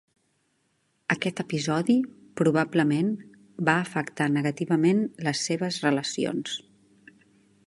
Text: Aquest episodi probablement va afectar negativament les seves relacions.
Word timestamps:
Aquest 1.15 1.41
episodi 1.43 1.97
probablement 2.41 3.13
va 3.71 3.77
afectar 3.85 4.31
negativament 4.41 5.07
les 5.29 5.47
seves 5.51 5.83
relacions. 5.89 6.61